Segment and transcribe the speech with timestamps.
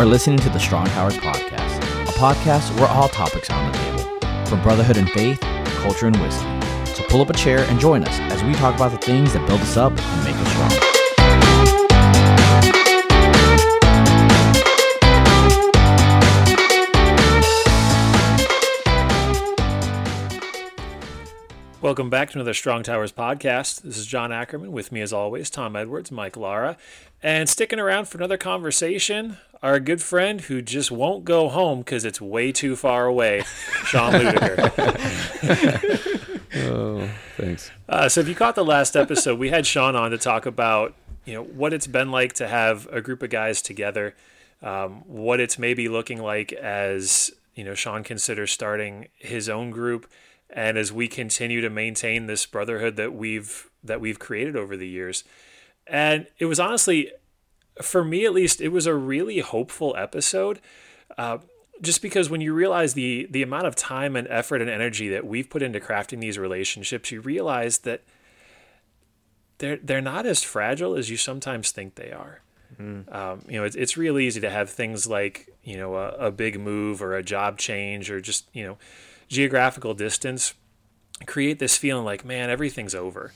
[0.00, 1.76] are listening to the Strong Towers Podcast,
[2.08, 6.06] a podcast where all topics are on the table, from brotherhood and faith, to culture
[6.06, 6.62] and wisdom.
[6.86, 9.46] So pull up a chair and join us as we talk about the things that
[9.46, 10.79] build us up and make us strong.
[21.82, 23.80] Welcome back to another Strong Towers podcast.
[23.80, 26.76] This is John Ackerman with me, as always, Tom Edwards, Mike Lara,
[27.22, 32.04] and sticking around for another conversation, our good friend who just won't go home because
[32.04, 33.44] it's way too far away,
[33.86, 34.66] Sean Ludiger.
[36.52, 37.70] Oh, thanks.
[37.88, 40.94] Uh, so, if you caught the last episode, we had Sean on to talk about
[41.24, 44.16] you know what it's been like to have a group of guys together,
[44.60, 50.10] um, what it's maybe looking like as you know Sean considers starting his own group
[50.52, 54.88] and as we continue to maintain this brotherhood that we've that we've created over the
[54.88, 55.24] years.
[55.86, 57.10] And it was honestly
[57.80, 60.60] for me at least it was a really hopeful episode
[61.16, 61.38] uh,
[61.80, 65.26] just because when you realize the the amount of time and effort and energy that
[65.26, 68.02] we've put into crafting these relationships you realize that
[69.58, 72.40] they're they're not as fragile as you sometimes think they are.
[73.12, 76.30] Um, you know, it's, it's real easy to have things like, you know, a, a
[76.30, 78.78] big move or a job change or just, you know,
[79.30, 80.54] geographical distance
[81.26, 83.32] create this feeling like, man, everything's over.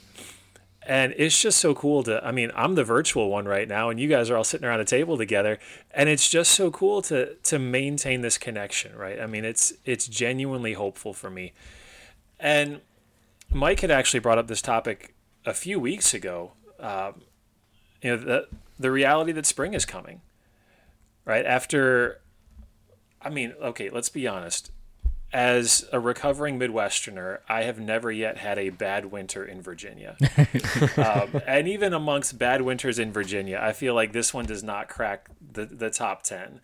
[0.86, 3.98] And it's just so cool to, I mean, I'm the virtual one right now and
[3.98, 5.58] you guys are all sitting around a table together
[5.92, 9.18] and it's just so cool to, to maintain this connection, right?
[9.18, 11.54] I mean, it's, it's genuinely hopeful for me.
[12.38, 12.80] And
[13.50, 15.14] Mike had actually brought up this topic
[15.46, 16.52] a few weeks ago.
[16.78, 17.22] Um,
[18.02, 20.20] you know, the, the reality that spring is coming,
[21.24, 21.46] right?
[21.46, 22.20] After,
[23.22, 24.70] I mean, okay, let's be honest.
[25.34, 30.16] As a recovering Midwesterner, I have never yet had a bad winter in Virginia.
[30.96, 34.88] um, and even amongst bad winters in Virginia, I feel like this one does not
[34.88, 36.60] crack the, the top 10.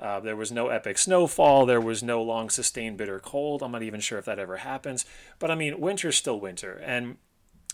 [0.00, 1.66] Uh, there was no epic snowfall.
[1.66, 3.62] There was no long sustained bitter cold.
[3.62, 5.04] I'm not even sure if that ever happens.
[5.38, 6.80] But I mean, winter's still winter.
[6.82, 7.18] And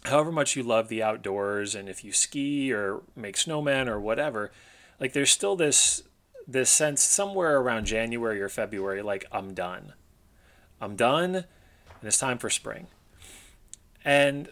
[0.03, 4.51] however much you love the outdoors and if you ski or make snowmen or whatever,
[4.99, 6.03] like there's still this
[6.45, 9.93] this sense somewhere around January or February, like I'm done.
[10.81, 11.45] I'm done and
[12.03, 12.87] it's time for spring.
[14.05, 14.49] And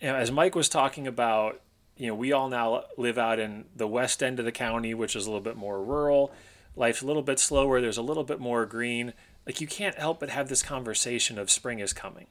[0.00, 1.60] you know, as Mike was talking about,
[1.96, 5.16] you know, we all now live out in the west end of the county, which
[5.16, 6.32] is a little bit more rural.
[6.76, 7.80] Life's a little bit slower.
[7.80, 9.14] There's a little bit more green.
[9.46, 12.26] Like you can't help but have this conversation of spring is coming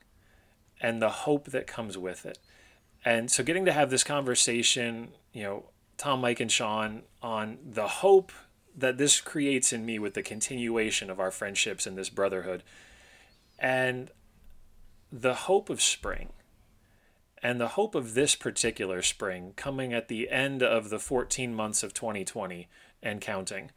[0.80, 2.38] and the hope that comes with it.
[3.04, 5.64] And so getting to have this conversation, you know,
[5.98, 8.32] Tom, Mike, and Sean on the hope
[8.76, 12.64] that this creates in me with the continuation of our friendships and this brotherhood,
[13.60, 14.12] and
[15.12, 16.30] the hope of spring,
[17.42, 21.84] and the hope of this particular spring coming at the end of the 14 months
[21.84, 22.68] of 2020
[23.02, 23.72] and counting.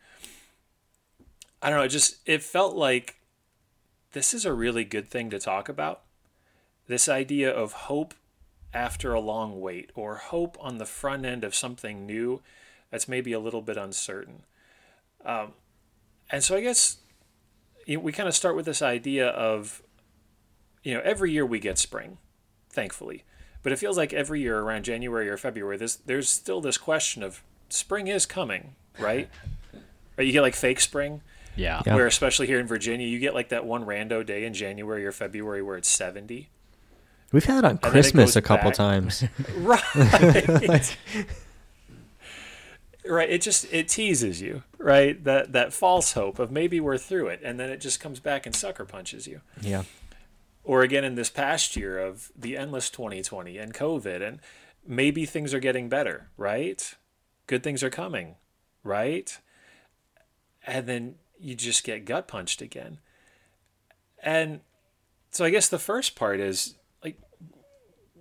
[1.62, 3.16] I don't know, it just it felt like
[4.12, 6.02] this is a really good thing to talk about
[6.86, 8.14] this idea of hope
[8.74, 12.40] after a long wait or hope on the front end of something new
[12.90, 14.42] that's maybe a little bit uncertain.
[15.24, 15.52] Um,
[16.30, 16.96] and so I guess
[17.96, 19.82] we kind of start with this idea of,
[20.82, 22.18] you know, every year we get spring,
[22.68, 23.24] thankfully.
[23.62, 27.22] But it feels like every year around January or February, this, there's still this question
[27.22, 29.28] of spring is coming, right?
[30.16, 30.26] right?
[30.26, 31.20] You get like fake spring.
[31.56, 31.82] Yeah.
[31.84, 31.94] Yeah.
[31.96, 35.12] Where, especially here in Virginia, you get like that one rando day in January or
[35.12, 36.48] February where it's 70.
[37.32, 38.76] We've had it on then it Christmas goes a couple back.
[38.76, 39.24] times.
[39.58, 40.96] right
[43.06, 45.22] right it just it teases you right?
[45.24, 48.46] That that false hope of maybe we're through it and then it just comes back
[48.46, 49.42] and sucker punches you.
[49.60, 49.84] Yeah.
[50.64, 54.40] or again in this past year of the endless 2020 and covid and
[54.86, 56.94] maybe things are getting better right?
[57.46, 58.36] Good things are coming
[58.82, 59.38] right?
[60.66, 62.98] And then you just get gut punched again.
[64.22, 64.60] And
[65.30, 66.74] so i guess the first part is
[67.04, 67.18] like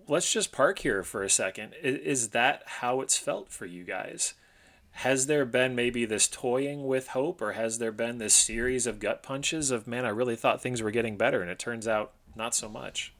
[0.07, 1.73] let's just park here for a second.
[1.81, 4.33] Is that how it's felt for you guys
[4.99, 8.99] has there been maybe this toying with hope or has there been this series of
[8.99, 12.11] gut punches of man i really thought things were getting better and it turns out
[12.35, 13.13] not so much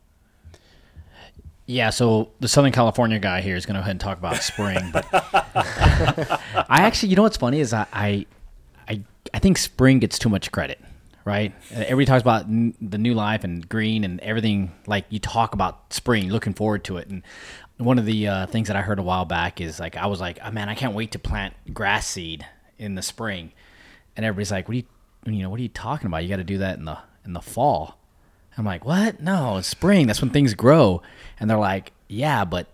[1.66, 4.38] Yeah, so the Southern California guy here is going to go ahead and talk about
[4.38, 8.26] spring, but I actually, you know what's funny is I, I,
[8.88, 9.04] I,
[9.36, 10.80] I think spring gets too much credit,
[11.26, 11.54] right?
[11.72, 14.72] Uh, Everybody talks about n- the new life and green and everything.
[14.88, 17.22] Like you talk about spring, looking forward to it, and
[17.80, 20.20] one of the uh, things that I heard a while back is like I was
[20.20, 22.46] like, oh, man, I can't wait to plant grass seed
[22.78, 23.54] in the spring,
[24.16, 24.84] and everybody's like, what are you,
[25.26, 26.24] you know, what are you talking about?
[26.24, 27.98] You got to do that in the in the fall.
[28.58, 29.22] I'm like, what?
[29.22, 30.08] No, it's spring.
[30.08, 31.02] That's when things grow.
[31.40, 32.68] And they're like, yeah, but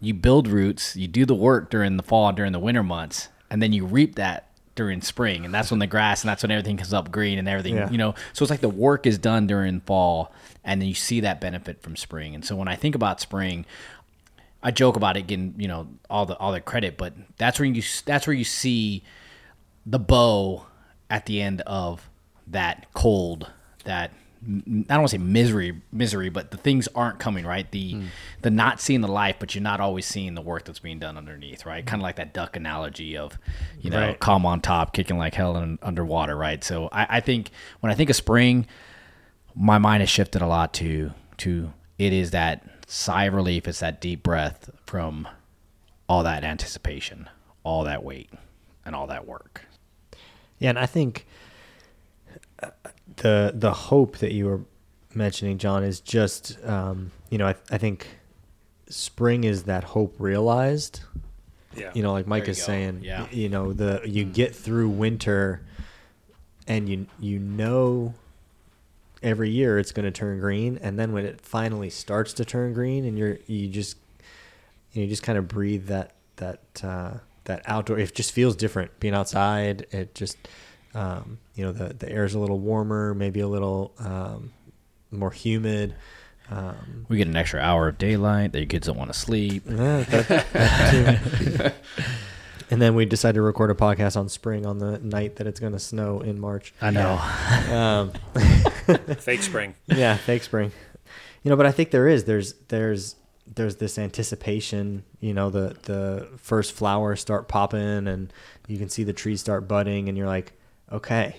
[0.00, 3.60] you build roots, you do the work during the fall, during the winter months, and
[3.60, 6.76] then you reap that during spring, and that's when the grass and that's when everything
[6.76, 7.74] comes up green and everything.
[7.74, 7.90] Yeah.
[7.90, 10.32] You know, so it's like the work is done during fall,
[10.64, 12.34] and then you see that benefit from spring.
[12.34, 13.66] And so when I think about spring,
[14.62, 17.66] I joke about it getting you know all the all the credit, but that's where
[17.66, 19.02] you that's where you see
[19.84, 20.66] the bow
[21.10, 22.08] at the end of
[22.46, 23.50] that cold
[23.84, 24.12] that
[24.44, 27.70] I don't want to say misery misery, but the things aren't coming right.
[27.70, 28.04] The hmm.
[28.42, 31.16] the not seeing the life, but you're not always seeing the work that's being done
[31.16, 31.84] underneath, right?
[31.86, 33.38] Kind of like that duck analogy of
[33.80, 34.18] you know Right.
[34.18, 36.62] calm on top, kicking like hell in, underwater, right?
[36.64, 37.50] So I, I think
[37.80, 38.66] when I think of spring,
[39.54, 43.80] my mind has shifted a lot to to it is that sigh of relief it's
[43.80, 45.26] that deep breath from
[46.08, 47.28] all that anticipation
[47.64, 48.28] all that wait
[48.84, 49.62] and all that work
[50.58, 51.26] Yeah, and I think
[52.62, 52.68] uh,
[53.16, 54.60] the the hope that you were
[55.14, 58.06] mentioning, John, is just um, you know I, I think
[58.88, 61.00] spring is that hope realized.
[61.74, 61.90] Yeah.
[61.94, 62.64] You know, like Mike is go.
[62.64, 63.26] saying, Yeah.
[63.30, 65.62] you know, the you get through winter,
[66.68, 68.14] and you you know
[69.22, 72.72] every year it's going to turn green, and then when it finally starts to turn
[72.72, 73.96] green, and you're you just
[74.92, 77.14] you just kind of breathe that that uh,
[77.44, 77.98] that outdoor.
[77.98, 79.86] It just feels different being outside.
[79.90, 80.36] It just
[80.94, 84.52] um, you know the the air's a little warmer, maybe a little um,
[85.10, 85.94] more humid.
[86.50, 89.62] Um, we get an extra hour of daylight that your kids don't want to sleep
[92.72, 92.80] yeah, that- that too.
[92.80, 95.60] and then we decided to record a podcast on spring on the night that it's
[95.60, 96.72] going to snow in March.
[96.80, 97.18] i know
[97.72, 98.12] Um,
[99.18, 99.74] Fake spring.
[99.86, 100.72] yeah, fake spring.
[101.44, 102.24] You know, but I think there is.
[102.24, 103.16] There's there's
[103.54, 105.02] there's this anticipation.
[105.20, 108.32] You know, the the first flowers start popping, and
[108.68, 110.52] you can see the trees start budding, and you're like,
[110.90, 111.36] okay,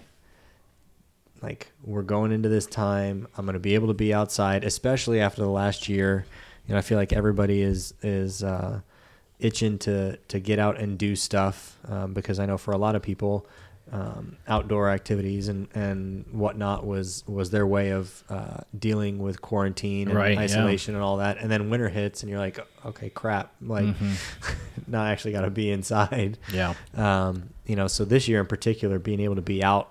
[1.41, 3.27] like we're going into this time.
[3.37, 6.25] I'm going to be able to be outside, especially after the last year.
[6.67, 8.81] You know, I feel like everybody is is uh,
[9.43, 12.95] itching to to get out and do stuff um, because I know for a lot
[12.95, 13.45] of people,
[13.91, 20.07] um, outdoor activities and and whatnot was was their way of uh, dealing with quarantine
[20.07, 20.39] and Right, yeah.
[20.41, 21.37] isolation and all that.
[21.37, 23.93] And then winter hits, and you're like, okay, crap, like
[24.87, 26.37] now I actually got to be inside.
[26.51, 29.89] yeah Um, you know, so this year in particular, being able to be out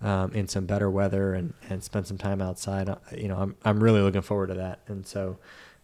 [0.00, 3.56] um, in some better weather and, and spend some time outside, uh, you know, I'm
[3.64, 4.80] I'm really looking forward to that.
[4.88, 5.36] And so,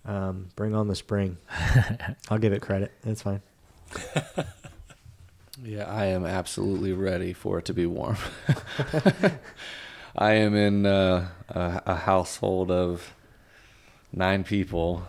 [0.05, 1.37] um, bring on the spring.
[2.31, 2.93] I'll give it credit.
[3.05, 3.43] It's fine.
[5.65, 8.17] Yeah, I am absolutely ready for it to be warm.
[10.17, 13.13] I am in uh, a, a household of
[14.13, 15.03] nine people,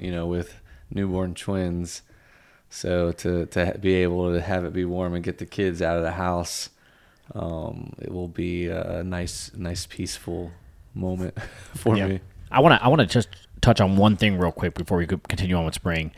[0.00, 0.56] you know, with
[0.90, 2.02] newborn twins.
[2.68, 5.96] So to to be able to have it be warm and get the kids out
[5.96, 6.70] of the house,
[7.34, 10.50] um, it will be a nice, nice, peaceful
[10.94, 11.34] moment
[11.76, 12.08] for Yeah.
[12.08, 12.20] me.
[12.50, 13.28] i want to i want to just
[13.60, 16.10] touch on one thing real quick before we continue on with spring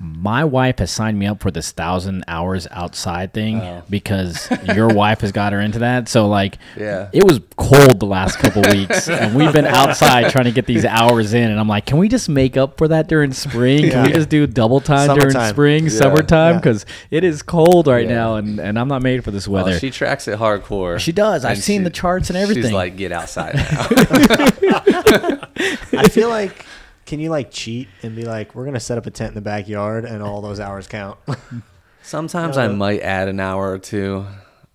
[0.00, 3.82] my wife has signed me up for this thousand hours outside thing Oh.
[3.90, 6.08] because your wife has got her into that.
[6.08, 7.08] So like, Yeah.
[7.12, 10.84] it was cold the last couple weeks, and we've been outside trying to get these
[10.84, 11.50] hours in.
[11.50, 13.90] And I'm like, can we just make up for that during spring?
[13.90, 15.90] Can we just do double time during spring, Yeah.
[15.90, 16.52] summertime?
[16.54, 16.60] Yeah.
[16.60, 18.14] Because it is cold right Yeah.
[18.14, 19.80] now, and, and I'm not made for this Well, weather.
[19.80, 21.00] she tracks it hardcore.
[21.00, 21.44] She does.
[21.44, 22.72] I've And seen the charts and She's everything.
[22.72, 23.56] like, get outside
[24.62, 25.42] now.
[26.00, 26.64] I feel like,
[27.08, 29.40] can you like cheat and be like, we're gonna set up a tent in the
[29.40, 31.18] backyard and all those hours count?
[32.02, 34.24] Sometimes No, I might add an hour or two.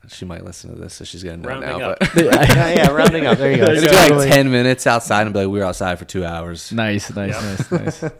[0.09, 1.89] She might listen to this, so she's gonna know Rounding now.
[1.91, 1.99] up.
[1.99, 3.37] But yeah, yeah, rounding up.
[3.37, 3.63] There you go.
[3.71, 6.25] it's It's be like ten minutes outside and be like, we were outside for two
[6.25, 6.71] hours.
[6.73, 7.55] nice, nice, Yeah.
[7.71, 8.11] nice, nice.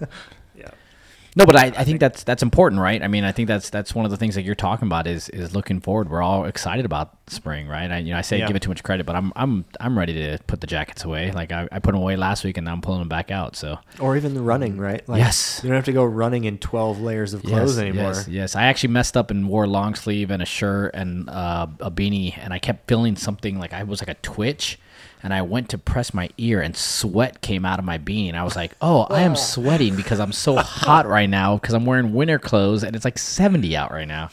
[1.36, 3.02] No, but I, I think that's that's important, right?
[3.02, 5.30] I mean, I think that's that's one of the things that you're talking about is
[5.30, 6.10] is looking forward.
[6.10, 7.90] We're all excited about spring, right?
[7.92, 8.48] I, you know, I say Yeah.
[8.48, 11.32] give it too much credit, but I'm I'm I'm ready to put the jackets away.
[11.32, 13.56] Like I, I put them away last week, and now I'm pulling them back out.
[13.56, 15.02] So or even the running, right?
[15.08, 15.62] Yes.
[15.64, 18.12] You don't have to go running in twelve layers of clothes yes, anymore.
[18.14, 18.56] Yes, yes.
[18.56, 21.90] I actually messed up and wore a long sleeve and a shirt and uh, a
[21.90, 24.78] beanie, and I kept feeling something like I was like a twitch.
[25.24, 28.28] And I went to press my ear, and sweat came out of my beanie.
[28.28, 31.74] And I was like, "Oh, I am sweating because I'm so hot right now because
[31.74, 34.30] I'm wearing winter clothes, and it's like 70 out right now."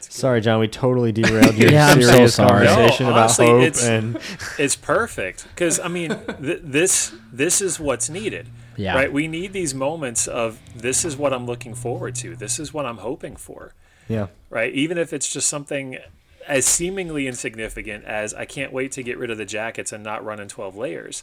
[0.00, 0.58] Sorry, John.
[0.60, 4.18] We totally derailed your Yeah, I'm so serious conversation No, about honestly, hope it's- and
[4.58, 6.10] it's perfect because I mean
[6.42, 8.48] th- this this is what's needed.
[8.76, 8.94] Yeah.
[8.94, 9.12] Right.
[9.12, 12.36] We need these moments of this is what I'm looking forward to.
[12.36, 13.72] This is what I'm hoping for.
[14.08, 14.72] yeah, Right.
[14.74, 15.98] Even if it's just something
[16.46, 20.24] as seemingly insignificant as I can't wait to get rid of the jackets and not
[20.24, 21.22] run in 12 layers.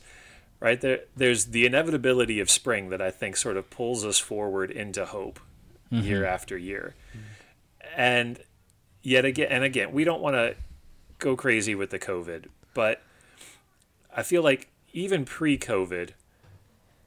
[0.59, 0.79] Right.
[0.79, 5.05] There, there's the inevitability of spring that I think sort of pulls us forward into
[5.05, 5.41] hope
[5.91, 6.05] mm-hmm.
[6.05, 6.95] year after year.
[7.97, 8.39] And
[9.01, 10.55] yet again, and again, we don't want to
[11.19, 13.01] go crazy with the COVID, but
[14.15, 16.11] I feel like even pre COVID,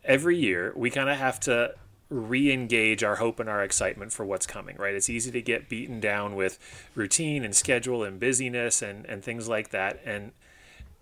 [0.05, 1.75] every year we kind of have to
[2.09, 4.95] re-engage our hope and our excitement for what's coming right?
[4.95, 6.59] It's easy to get beaten down with
[6.95, 10.01] routine and schedule and busyness and, and things like that.
[10.05, 10.33] And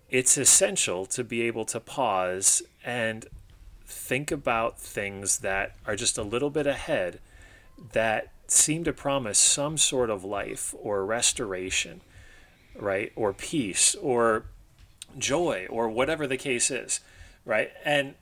[0.09, 3.25] it's essential to be able to pause and
[3.85, 7.19] think about things that are just a little bit ahead
[7.93, 12.01] that seem to promise some sort of life or restoration
[12.77, 13.11] right?
[13.15, 14.45] Or peace or
[15.17, 16.99] joy or whatever the case is
[17.45, 17.71] right?
[17.83, 18.15] And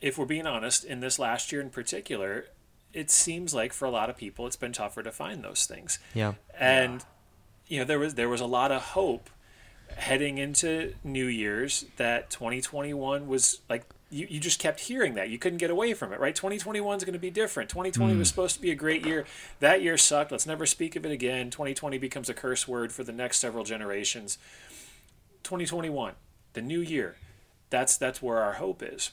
[0.00, 2.46] if we're being honest, in this last year in particular,
[2.92, 5.98] it seems like for a lot of people it's been tougher to find those things.
[6.14, 6.34] Yeah.
[6.58, 7.04] And
[7.66, 9.30] you know, there was there was a lot of hope
[9.96, 15.30] heading into New Year's that 2021 was like you, you just kept hearing that.
[15.30, 16.34] You couldn't get away from it, right?
[16.34, 17.70] 2021 is going to be different.
[17.70, 18.30] 2020 was hmm.
[18.30, 19.24] supposed to be a great year.
[19.60, 20.32] That year sucked.
[20.32, 21.50] Let's never speak of it again.
[21.50, 24.36] 2020 becomes a curse word for the next several generations.
[25.44, 26.14] 2021,
[26.54, 27.16] the new year.
[27.70, 29.12] That's that's where our hope is.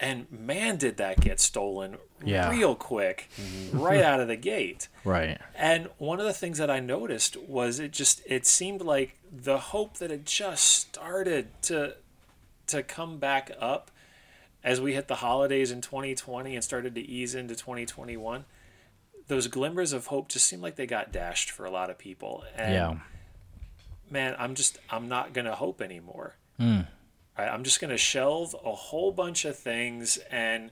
[0.00, 2.50] And man, did that get stolen Yeah.
[2.50, 3.28] real quick,
[3.72, 4.88] right out of the gate.
[5.04, 5.40] Right.
[5.56, 9.58] And one of the things that I noticed was it just it seemed like the
[9.58, 11.94] hope that had just started to
[12.68, 13.90] to come back up
[14.62, 18.44] as we hit the holidays in 2020 and started to ease into 2021.
[19.26, 22.44] Those glimmers of hope just seemed like they got dashed for a lot of people.
[22.56, 22.96] And yeah.
[24.10, 26.36] man, I'm just I'm not gonna hope anymore.
[26.60, 26.86] Mm.
[27.38, 27.48] Right?
[27.48, 30.70] I'm just gonna shelve a whole bunch of things and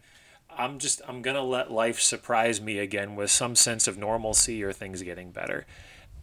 [0.51, 4.73] I'm just I'm gonna let life surprise me again with some sense of normalcy or
[4.73, 5.65] things getting better.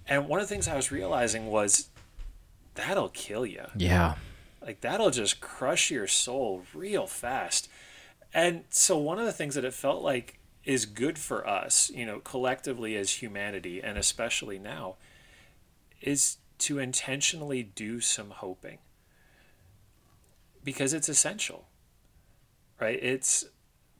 [0.07, 1.89] And one of the things I was realizing was
[2.75, 3.65] that'll kill you.
[3.75, 4.15] Yeah.
[4.62, 7.69] Like that'll just crush your soul real fast.
[8.33, 12.05] And so one of the things that it felt like is good for us, you
[12.05, 14.95] know, collectively as humanity and especially now
[16.01, 18.79] is to intentionally do some hoping.
[20.63, 21.67] Because it's essential.
[22.79, 23.00] Right?
[23.01, 23.46] It's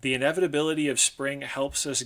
[0.02, 2.04] the inevitability of spring helps us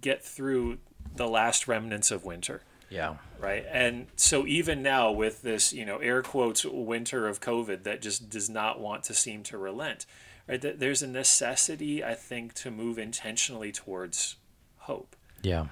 [0.00, 0.78] get through
[1.16, 3.16] the last remnants of winter Yeah.
[3.38, 8.02] right and so even now with this you know air quotes winter of covid that
[8.02, 10.04] just does not want to seem to relent
[10.48, 14.36] right that there's a necessity i think to move intentionally towards
[14.78, 15.66] hope Yeah.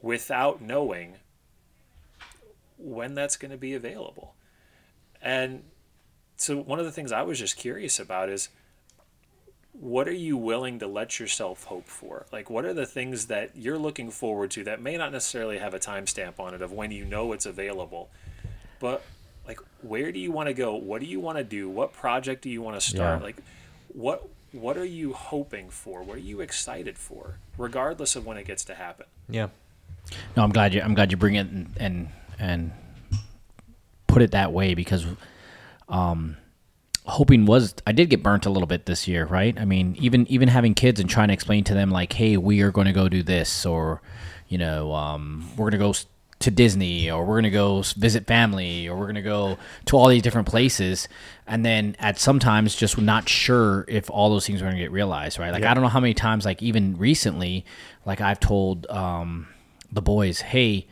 [0.00, 1.16] without knowing
[2.78, 4.34] when that's going to be available
[5.22, 5.64] and
[6.36, 8.48] so one of the things i was just curious about is
[9.80, 12.26] what are you willing to let yourself hope for?
[12.32, 15.74] Like, what are the things that you're looking forward to that may not necessarily have
[15.74, 18.08] a timestamp on it of when you know it's available,
[18.80, 19.04] but
[19.46, 20.74] like, where do you want to go?
[20.74, 21.68] What do you want to do?
[21.68, 23.20] What project do you want to start?
[23.20, 23.24] Yeah.
[23.24, 23.36] Like,
[23.88, 26.02] what what are you hoping for?
[26.02, 29.06] What are you excited for, regardless of when it gets to happen?
[29.28, 29.48] Yeah.
[30.36, 30.80] No, I'm glad you.
[30.80, 32.72] I'm glad you bring it and and, and
[34.06, 35.06] put it that way because,
[35.88, 36.36] um,
[37.04, 39.58] hoping was I did get burnt a little bit this year, right?
[39.58, 42.62] I mean, even even having kids and trying to explain to them like, hey, we
[42.62, 44.02] are going to go do this, or
[44.48, 45.94] you know, um, we're going to go
[46.38, 49.96] to Disney, or we're going to go visit family, or we're going to go to
[49.96, 51.08] all these different places,
[51.46, 54.92] and then at sometimes just not sure if all those things are going to get
[54.92, 55.52] realized, right?
[55.52, 57.64] Like I don't know how many times, like even recently,
[58.04, 59.48] like I've told um,
[59.90, 60.86] the boys, hey,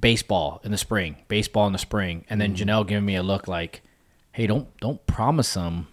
[0.00, 3.48] baseball in the spring, baseball in the spring, and then Janelle giving me a look
[3.48, 3.82] like,
[4.34, 5.86] hey, don't don't promise them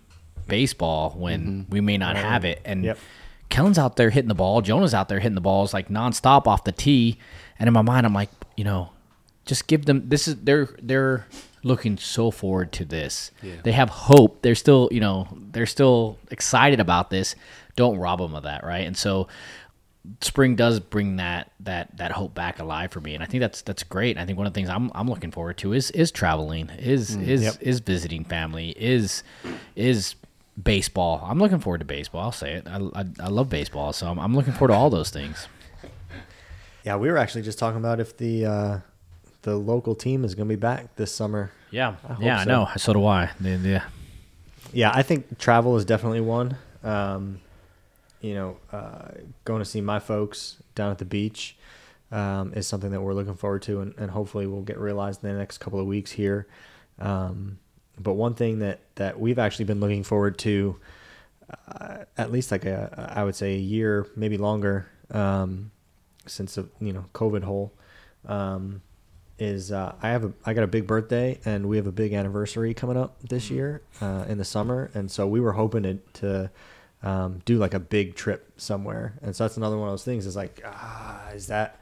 [0.47, 1.71] baseball when mm-hmm.
[1.71, 2.59] we may not have it.
[2.65, 2.97] And Yep.
[3.49, 6.63] Kellen's out there hitting the ball, Jonah's out there hitting the balls like nonstop off
[6.63, 7.17] the tee,
[7.59, 8.91] and in my mind, I'm like, you know,
[9.45, 10.07] just give them.
[10.09, 11.27] This is they're they're
[11.63, 13.31] looking so forward to this.
[13.63, 14.41] They have hope.
[14.41, 17.35] They're still, you know, they're still excited about this.
[17.75, 18.87] Don't rob them of that, right?
[18.87, 19.27] And so
[20.21, 23.61] spring does bring that that that hope back alive for me and i think that's
[23.61, 24.17] that's great.
[24.17, 27.15] I think one of the things i'm, I'm looking forward to is is traveling is
[27.15, 27.55] is Yep.
[27.61, 29.21] is visiting family is
[29.75, 30.15] is
[30.61, 31.23] baseball.
[31.29, 32.67] I'm looking forward to baseball i'll say it.
[32.67, 35.47] I, I, I love baseball so I'm, I'm looking forward to all those things.
[36.83, 38.79] Yeah, we were actually just talking about if the uh,
[39.43, 41.51] the local team is going to be back this summer.
[41.69, 43.29] yeah I yeah i know so do i.
[43.39, 43.83] Yeah, yeah.
[44.73, 46.57] Yeah, I think travel is definitely one.
[46.83, 47.39] Um,
[48.21, 49.09] you know, uh,
[49.45, 51.57] going to see my folks down at the beach
[52.11, 55.31] um, is something that we're looking forward to, and, and hopefully will get realized in
[55.31, 56.47] the next couple of weeks here.
[56.99, 57.59] Um,
[57.99, 60.77] but one thing that that we've actually been looking forward to,
[61.67, 65.71] uh, at least like a I would say a year, maybe longer, um,
[66.25, 67.73] since the you know COVID hole.
[68.25, 68.81] Um,
[69.39, 72.13] is uh, I have a I got a big birthday and we have a big
[72.13, 75.97] anniversary coming up this year uh, in the summer, and so we were hoping to,
[76.21, 76.51] to
[77.03, 80.25] um, do like a big trip somewhere, and so that's another one of those things.
[80.25, 81.81] Is like, ah, is that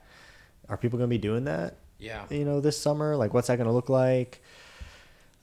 [0.69, 1.75] are people going to be doing that?
[1.97, 2.25] Yeah.
[2.29, 4.41] you know, this summer, like, what's that going to look like?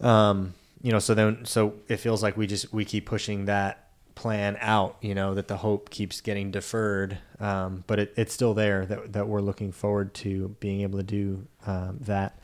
[0.01, 3.89] Um, you know, so then so it feels like we just we keep pushing that
[4.15, 4.97] plan out.
[5.01, 8.87] You know that the hope keeps getting deferred, um, but it, it's still there.
[8.87, 12.39] That that we're looking forward to being able to do um, that.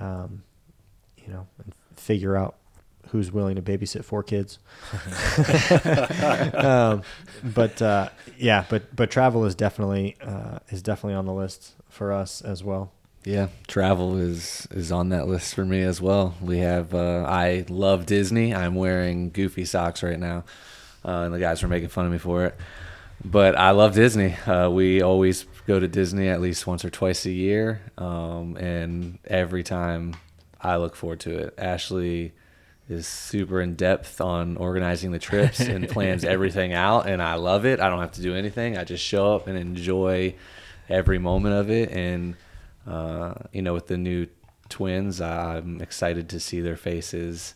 [0.00, 0.42] Um,
[1.18, 2.56] you know, and figure out
[3.14, 4.58] who's willing to babysit four kids.
[6.56, 7.02] um,
[7.44, 12.12] but uh, yeah, but but travel is definitely uh, is definitely on the list for
[12.12, 12.90] us as well.
[13.24, 16.34] Yeah, travel is is on that list for me as well.
[16.42, 18.52] We have uh, I love Disney.
[18.52, 20.42] I'm wearing Goofy socks right now,
[21.04, 22.56] uh, and the guys were making fun of me for it.
[23.24, 24.34] But I love Disney.
[24.34, 29.20] Uh, we always go to Disney at least once or twice a year, um, and
[29.24, 30.16] every time
[30.60, 31.54] I look forward to it.
[31.56, 32.32] Ashley
[32.88, 37.64] is super in depth on organizing the trips and plans everything out, and I love
[37.64, 37.80] it.
[37.80, 38.76] I don't have to do anything.
[38.76, 40.34] I just show up and enjoy
[40.88, 41.90] every moment of it.
[41.90, 42.36] And
[42.86, 44.26] uh, you know, with the new
[44.68, 47.54] twins, I'm excited to see their faces.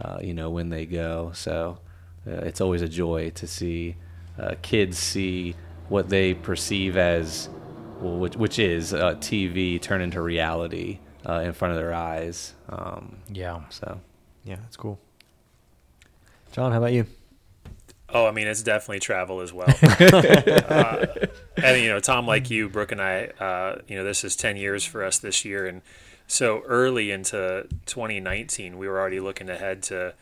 [0.00, 1.78] Uh, you know, when they go, so
[2.26, 3.96] uh, it's always a joy to see
[4.38, 5.54] uh, kids see
[5.88, 7.48] what they perceive as,
[8.00, 12.52] well, which, which is uh, TV turn into reality uh, in front of their eyes.
[12.68, 13.60] Um, Yeah.
[13.70, 14.00] so
[14.46, 14.98] Yeah, that's cool.
[16.52, 17.06] John, how about you?
[18.08, 19.68] Oh, I mean, it's definitely travel as well.
[19.82, 21.06] uh,
[21.56, 24.56] and you know, Tom, like you, Brooke and I, uh, you know, this is ten
[24.56, 25.82] years for us this year, and
[26.28, 30.14] so early into 2019, we were already looking ahead to,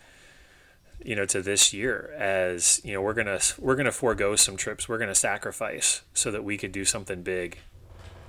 [1.04, 4.88] you know, to this year as you know, we're gonna we're gonna forego some trips,
[4.88, 7.58] we're gonna sacrifice so that we could do something big,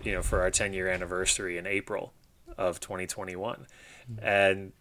[0.03, 2.11] you know, for our 10 year anniversary in April
[2.57, 3.67] of 2021,
[4.21, 4.73] and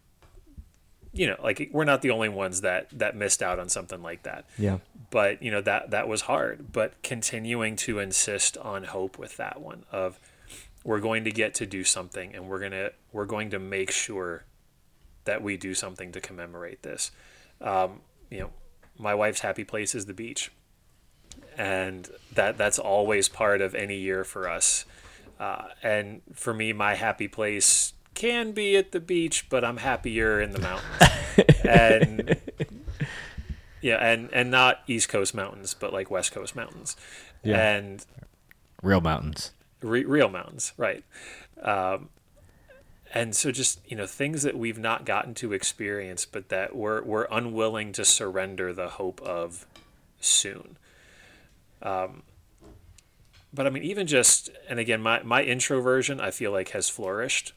[1.15, 4.25] you know, like we're not the only ones that that missed out on something like
[4.25, 4.45] that.
[4.59, 4.79] Yeah.
[5.11, 6.73] but you know that that was hard.
[6.73, 10.19] But continuing to insist on hope with that one of
[10.83, 13.91] we're going to get to do something and we're going to we're going to make
[13.91, 14.45] sure
[15.25, 17.11] that we do something to commemorate this.
[17.61, 18.51] Um, you know
[18.99, 20.53] my wife's happy place is the beach.
[21.57, 24.85] And that that's always part of any year for us.
[25.39, 30.41] Uh, and for me my happy place can be at the beach but i'm happier
[30.41, 31.11] in the mountains
[31.69, 32.37] and
[33.81, 36.97] yeah, and and not East Coast mountains, but like West Coast mountains,
[37.43, 37.59] Yeah.
[37.59, 38.07] and
[38.83, 39.53] Real mountains.
[39.83, 41.05] re- real mountains, right?
[41.61, 42.09] Um,
[43.13, 47.03] and so just you know things that we've not gotten to experience, but that we're
[47.03, 49.67] we're unwilling to surrender the hope of
[50.19, 50.79] soon.
[51.83, 52.23] Um,
[53.53, 57.53] but I mean, even just and again, my my introversion I feel like has flourished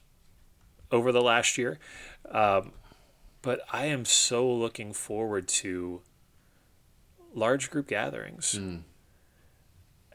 [0.91, 1.79] over the last year.
[2.29, 2.71] Um,
[3.41, 6.01] but I am so looking forward to
[7.33, 8.53] large group gatherings.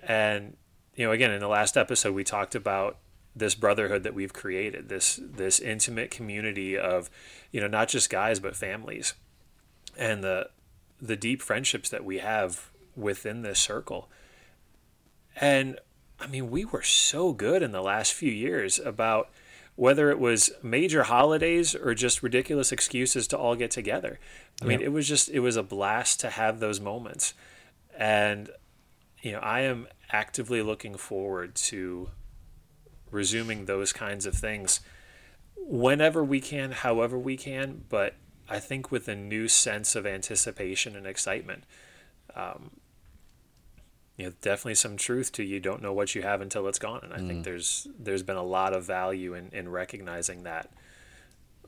[0.03, 0.57] And
[0.95, 2.99] you know, again, in the last episode we talked about
[3.35, 7.11] this brotherhood that we've created, this this intimate community of,
[7.51, 9.15] you know, not just guys but families.
[9.97, 10.51] And the
[11.01, 14.09] the deep friendships that we have within this circle.
[15.41, 15.79] And
[16.21, 19.31] I mean, we were so good in the last few years about
[19.75, 24.19] whether it was major holidays or just ridiculous excuses to all get together.
[24.61, 27.35] I mean, it was just it was a blast to have those moments.
[27.97, 28.51] And
[29.23, 32.11] you know, I am actively looking forward to
[33.11, 34.81] resuming those kinds of things
[35.57, 38.15] whenever we can, however we can, but
[38.49, 41.65] I think with a new sense of anticipation and excitement.
[42.35, 42.71] Um,
[44.23, 47.01] you know, definitely some truth to you don't know what you have until it's gone,
[47.03, 50.71] and I think there's there's been a lot of value in, in recognizing that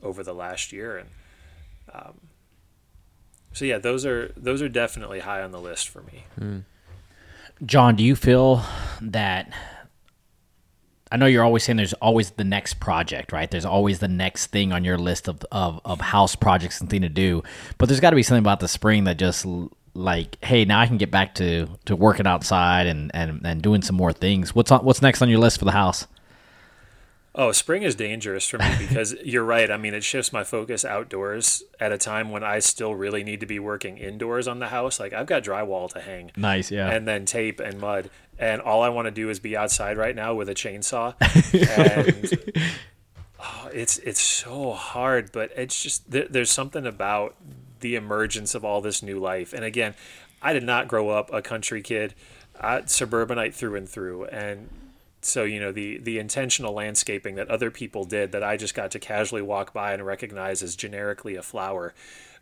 [0.01, 1.09] over the last year, and
[1.93, 2.13] um,
[3.51, 6.23] so yeah, those are those are definitely high on the list for me.
[7.65, 8.63] John, do you feel
[9.01, 9.51] that?
[11.11, 13.51] I know you're always saying there's always the next project, right?
[13.51, 17.01] There's always the next thing on your list of, of, of house projects and thing
[17.01, 17.43] to do.
[17.77, 19.45] But there's got to be something about the spring that just
[19.95, 23.81] like, hey, now I can get back to, to working outside and, and, and doing
[23.81, 24.53] some more things.
[24.53, 26.05] What's on, what's next on your list for the house?
[27.37, 29.69] Oh, spring is dangerous for me because you're right.
[29.69, 33.41] I mean, it shifts my focus outdoors at a time when I still really need
[33.41, 34.99] to be working indoors on the house.
[35.01, 36.89] Like I've got drywall to hang Nice, yeah.
[36.89, 40.15] and then tape and mud, and all I want to do is be outside right
[40.15, 41.13] now with a chainsaw.
[41.77, 42.71] and
[43.39, 47.35] oh, it's it's so hard, but it's just there, there's something about
[47.79, 49.53] the emergence of all this new life.
[49.53, 49.95] And again,
[50.41, 52.13] I did not grow up a country kid,
[52.59, 54.69] I, suburbanite through and through, and
[55.21, 58.91] so you know the the intentional landscaping that other people did that I just got
[58.91, 61.93] to casually walk by and recognize as generically a flower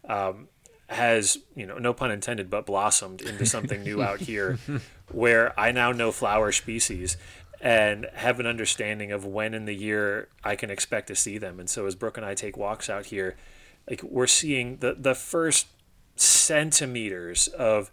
[0.07, 0.49] um,
[0.87, 4.59] has you know no pun intended but blossomed into something new out here
[5.11, 7.17] where I now know flower species
[7.61, 11.61] and have an understanding of when in the year I can expect to see them.
[11.61, 13.37] And so as Brooke and I take walks out here
[13.89, 15.67] like we're seeing the the first
[16.15, 17.91] centimeters of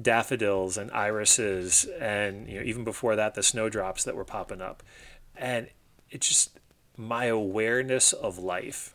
[0.00, 4.82] daffodils and irises and you know even before that the snowdrops that were popping up.
[5.36, 5.68] And
[6.10, 6.58] it just
[6.96, 8.94] my awareness of life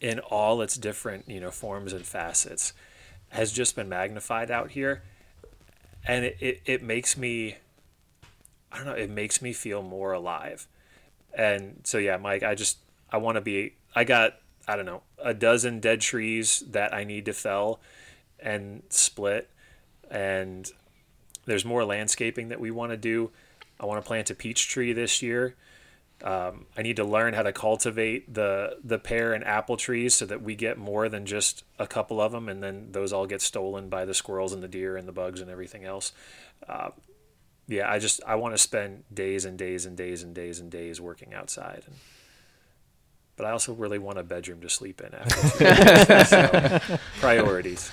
[0.00, 2.72] in all its different you know forms and facets
[3.28, 5.02] has just been magnified out here.
[6.06, 7.56] And it, it, it makes me
[8.70, 10.66] i don't know it makes me feel more alive.
[11.34, 12.78] And so yeah mike i just
[13.10, 14.34] i want to be i got
[14.68, 17.80] i don't know a dozen dead trees that i need to fell
[18.40, 19.50] and split
[20.10, 20.70] and
[21.46, 23.30] there's more landscaping that we want to do
[23.80, 25.54] i want to plant a peach tree this year
[26.24, 30.24] um, I need to learn how to cultivate the the pear and apple trees so
[30.26, 33.42] that we get more than just a couple of them, and then those all get
[33.42, 36.12] stolen by the squirrels and the deer and the bugs and everything else.
[36.68, 36.90] Uh,
[37.66, 40.70] yeah, I just I want to spend days and days and days and days and
[40.70, 41.82] days working outside.
[41.86, 41.96] And,
[43.36, 46.24] but I also really want a bedroom to sleep in after.
[46.88, 47.90] so, priorities.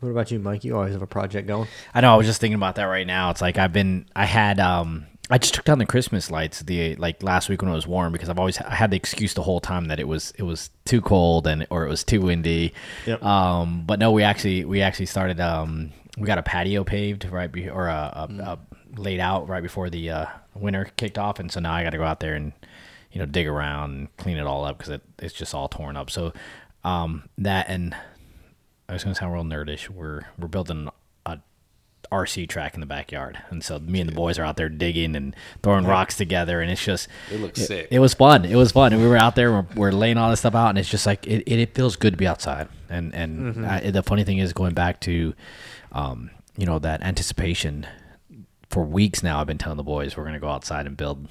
[0.00, 0.64] What about you, Mike?
[0.64, 1.68] You always have a project going.
[1.94, 2.12] I know.
[2.12, 3.30] I was just thinking about that right now.
[3.30, 4.06] It's like I've been.
[4.16, 4.58] I had.
[4.58, 7.86] um I just took down the Christmas lights the like last week when it was
[7.86, 10.42] warm because I've always I had the excuse the whole time that it was it
[10.42, 12.74] was too cold and or it was too windy.
[13.06, 13.22] Yep.
[13.22, 15.38] Um, but no, we actually we actually started.
[15.38, 18.58] Um, we got a patio paved right be, or a, a, a
[18.98, 21.98] laid out right before the uh, winter kicked off, and so now I got to
[21.98, 22.52] go out there and
[23.12, 25.96] you know dig around and clean it all up because it, it's just all torn
[25.96, 26.10] up.
[26.10, 26.32] So
[26.84, 27.94] um, that and
[28.88, 29.88] I was gonna sound real nerdish.
[29.88, 30.88] We're we're building
[31.26, 31.38] a
[32.10, 35.14] RC track in the backyard, and so me and the boys are out there digging
[35.14, 37.88] and throwing rocks together, and it's just It looks sick.
[37.90, 38.44] It was fun.
[38.44, 39.52] It was fun, and we were out there.
[39.52, 41.96] We're, we're laying all this stuff out, and it's just like it, it, it feels
[41.96, 42.68] good to be outside.
[42.88, 45.34] And and I, the funny thing is, going back to,
[45.92, 47.86] um, you know, that anticipation.
[48.70, 51.28] For weeks now, I've been telling the boys we're gonna go outside and build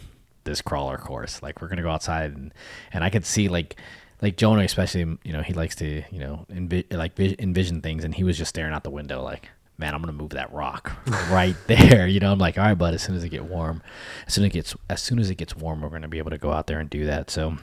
[0.50, 1.42] this crawler course.
[1.42, 2.54] Like we're gonna go outside, and
[2.92, 3.76] and I could see like.
[4.22, 8.04] Like Jonah, especially, you know, he likes to, you know, envi- like vi- envision things,
[8.04, 10.92] and he was just staring out the window, like, man, I'm gonna move that rock
[11.32, 12.06] right there.
[12.06, 12.94] You know, I'm like, all right, bud.
[12.94, 13.82] As soon as it get warm,
[14.28, 16.32] as soon as it gets, as soon as it gets warm, we're gonna be able
[16.32, 17.30] to go out there and do that.
[17.32, 17.56] So,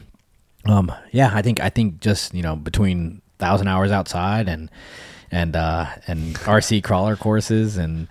[0.65, 4.71] um, yeah, I think I think just you know between thousand hours outside and
[5.31, 8.09] and uh, and RC crawler courses and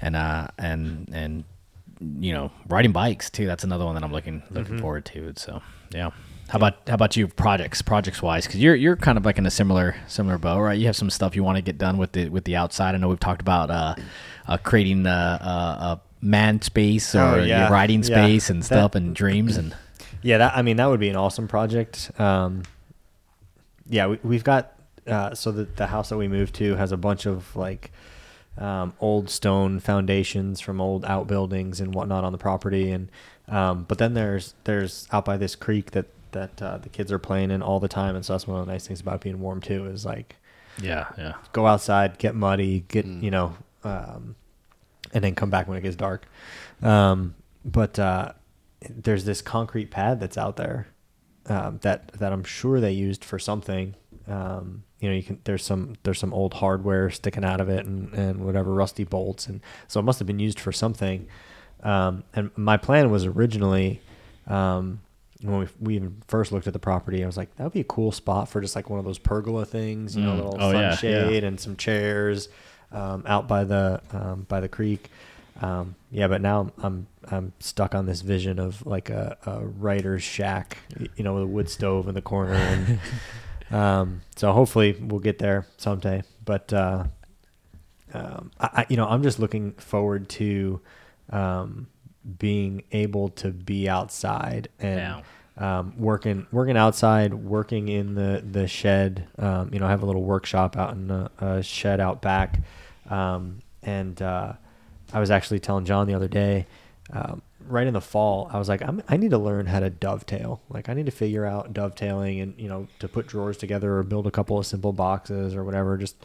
[0.00, 1.44] and uh, and and
[2.00, 3.46] you know riding bikes too.
[3.46, 5.32] That's another one that I'm looking looking forward to.
[5.36, 6.10] So yeah.
[6.48, 8.46] How about how about you projects projects wise?
[8.46, 10.78] Because you're you're kind of like in a similar similar boat, right?
[10.78, 12.94] You have some stuff you want to get done with the with the outside.
[12.94, 13.94] I know we've talked about uh,
[14.48, 17.68] uh creating a, a, a man space or Oh, yeah.
[17.70, 18.24] riding Yeah.
[18.24, 19.74] space and That- stuff and dreams and
[20.22, 22.10] Yeah, that I mean that would be an awesome project.
[22.18, 22.62] Um,
[23.88, 24.72] yeah, we, we've got
[25.06, 27.92] uh, so the the house that we moved to has a bunch of like
[28.60, 33.10] um, old stone foundations from old outbuildings and whatnot on the property, and
[33.48, 37.18] um, but then there's there's out by this creek that that uh, the kids are
[37.18, 39.40] playing in all the time, and so that's one of the nice things about being
[39.40, 40.36] warm too is like
[40.80, 44.36] yeah yeah go outside, get muddy, get you know, um,
[45.12, 46.26] and then come back when it gets dark.
[46.82, 48.32] Um, but uh,
[48.88, 50.88] there's this concrete pad that's out there
[51.46, 53.94] um, that that I'm sure they used for something.
[54.30, 57.84] Um, you know, you can there's some there's some old hardware sticking out of it
[57.86, 61.26] and, and whatever rusty bolts, and so it must have been used for something.
[61.82, 64.00] Um, and my plan was originally.
[64.46, 65.00] Um,
[65.42, 67.80] when we, we even first looked at the property, I was like, that would be
[67.80, 70.36] a cool spot for just like one of those pergola things, you know, Mm.
[70.36, 72.50] little Oh, yeah, sunshade and some chairs
[72.92, 75.10] um, out by the um, by the creek.
[75.62, 79.60] Um, yeah, but now I'm, I'm I'm stuck on this vision of like a, a
[79.64, 80.76] writer's shack,
[81.16, 82.98] you know, with a wood stove in the corner, and
[83.70, 86.22] um, so hopefully we'll get there someday.
[86.44, 87.04] But uh,
[88.12, 90.80] um, I, you know, I'm just looking forward to
[91.30, 91.88] um,
[92.38, 95.22] being able to be outside and
[95.56, 99.28] um, working working outside, working in the the shed.
[99.38, 102.60] Um, you know, I have a little workshop out in the uh, shed out back,
[103.08, 104.54] um, and uh,
[105.12, 106.66] I was actually telling John the other day.
[107.12, 109.90] Um, right in the fall, I was like, I'm, I need to learn how to
[109.90, 110.60] dovetail.
[110.68, 114.02] Like, I need to figure out dovetailing and you know to put drawers together or
[114.02, 115.96] build a couple of simple boxes or whatever.
[115.96, 116.16] Just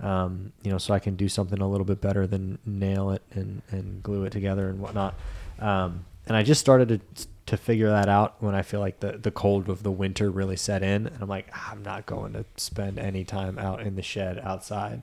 [0.00, 3.22] um, you know, so I can do something a little bit better than nail it
[3.32, 5.14] and, and glue it together and whatnot.
[5.60, 9.18] Um, and I just started to to figure that out when I feel like the
[9.18, 12.32] the cold of the winter really set in, and I'm like, "Ah, I'm not going
[12.32, 15.02] to spend any time out in the shed outside.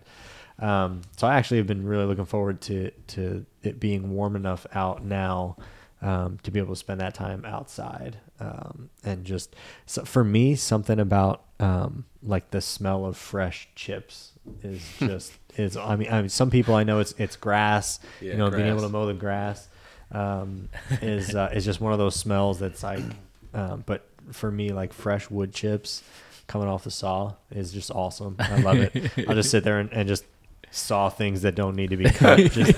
[0.60, 4.66] Um, so I actually have been really looking forward to to it being warm enough
[4.74, 5.58] out now
[6.02, 8.18] um, to be able to spend that time outside.
[8.40, 14.34] Um, and just so for me, something about um, like the smell of fresh chips
[14.64, 15.78] is just is.
[15.78, 18.00] I mean, I mean, some people I know it's it's grass.
[18.20, 19.68] Yeah, you know, being able to mow the grass
[20.12, 20.70] um,
[21.02, 23.04] is uh, is just one of those smells that's like.
[23.54, 26.04] Um, but for me, like fresh wood chips
[26.48, 28.36] coming off the saw is just awesome.
[28.40, 29.12] I love it.
[29.28, 30.26] I'll just sit there and, and just
[30.72, 32.38] saw things that don't need to be cut.
[32.52, 32.76] Just, Dude,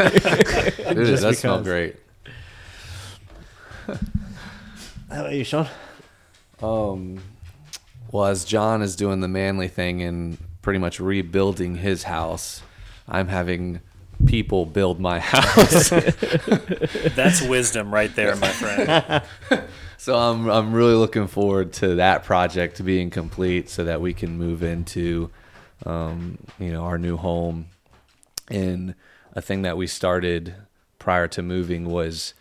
[1.06, 1.96] Just that smells great.
[5.10, 5.67] how about you, Sean?
[6.62, 7.19] Um,
[8.12, 12.62] well, as John is doing the manly thing and pretty much rebuilding his house,
[13.08, 13.82] I'm having
[14.26, 15.89] people build my house.
[17.15, 19.24] That's wisdom right there, my friend.
[19.98, 24.38] so I'm I'm really looking forward to that project being complete, so that we can
[24.38, 25.30] move into,
[25.86, 27.67] um, you know, our new home.
[28.50, 28.96] And
[29.34, 30.56] a thing that we started
[31.00, 32.34] prior to moving was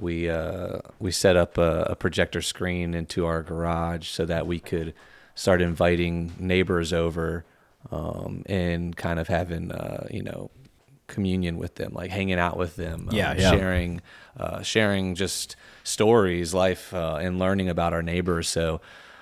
[0.00, 4.58] we uh, we set up a, a projector screen into our garage so that we
[4.60, 4.94] could
[5.34, 7.44] start inviting neighbors over
[7.90, 10.50] um, and kind of having uh, you know
[11.06, 13.50] communion with them, like hanging out with them, um, Yeah, yeah.
[13.50, 14.00] sharing
[14.38, 18.48] uh, sharing just stories, life, uh, and learning about our neighbors.
[18.48, 18.80] So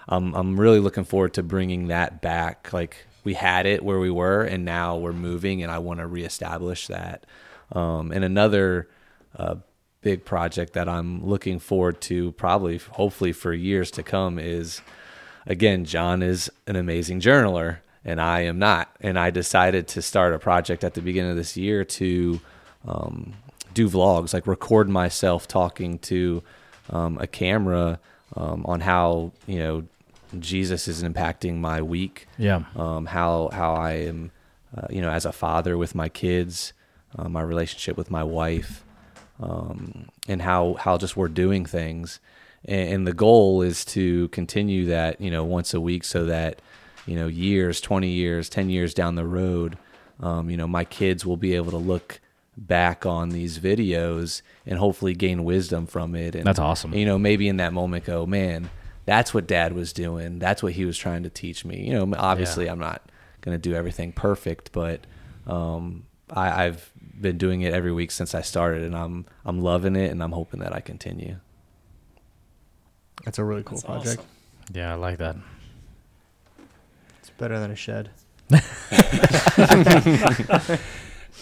[0.09, 2.73] um, I'm really looking forward to bringing that back.
[2.73, 6.07] Like we had it where we were, and now we're moving, and I want to
[6.07, 7.27] reestablish that.
[7.73, 8.89] Um, and another
[9.37, 9.57] uh,
[10.01, 14.81] big project that I'm looking forward to, probably, hopefully, for years to come, is
[15.47, 18.95] again, John is an amazing journaler, and I am not.
[19.01, 22.41] And I decided to start a project at the beginning of this year to
[22.87, 23.33] um,
[23.75, 26.43] do vlogs, like record myself talking to
[26.91, 27.99] um, a camera
[28.37, 29.85] um, on how you know
[30.39, 32.65] Jesus is impacting my week Yeah.
[32.77, 34.31] um, how how I am,
[34.77, 36.73] uh, you know, as a father with my kids,
[37.19, 38.85] uh, my relationship with my wife,
[39.41, 42.21] um, and how how just we're doing things.
[42.65, 46.61] And, and the goal is to continue that, you know, once a week, so that
[47.07, 49.79] you know, years, twenty years, ten years down the road,
[50.21, 52.21] um, you know, my kids will be able to look
[52.57, 56.35] back on these videos and hopefully gain wisdom from it.
[56.35, 56.93] And That's awesome.
[56.93, 58.69] You know, maybe in that moment, go, man,
[59.07, 60.39] that's what Dad was doing.
[60.39, 61.87] That's what he was trying to teach me.
[61.87, 63.03] You know, obviously, I'm not
[63.41, 65.07] going to do everything perfect, but
[65.47, 69.97] um, I, I've been doing it every week since I started, and I'm I'm loving
[69.97, 71.37] it, and I'm hoping that I continue.
[73.25, 74.19] That's a really cool That's project.
[74.21, 74.75] awesome.
[74.75, 75.37] Yeah, I like that.
[77.21, 78.11] It's better than a shed.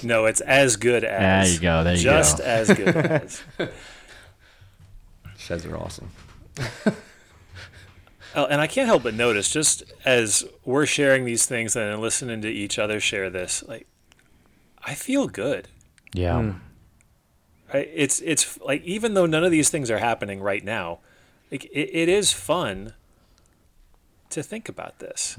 [0.02, 1.46] No, it's as good as.
[1.46, 1.84] There you go.
[1.84, 2.44] There you just go.
[2.44, 3.42] as good as.
[5.38, 6.10] Sheds are awesome.
[8.34, 12.42] Oh, and I can't help but notice, just as we're sharing these things and listening
[12.42, 13.86] to each other share this, like,
[14.86, 15.68] I feel good.
[16.14, 16.34] Yeah.
[16.34, 16.60] Mm.
[17.74, 17.90] Right?
[17.92, 21.00] It's it's like even though none of these things are happening right now,
[21.50, 22.94] like it, it is fun
[24.30, 25.36] to think about this.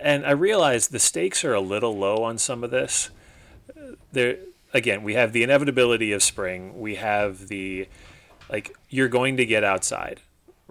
[0.00, 3.10] And I realize the stakes are a little low on some of this.
[4.10, 4.38] There
[4.74, 6.80] again, we have the inevitability of spring.
[6.80, 7.88] We have the
[8.50, 10.20] like you're going to get outside,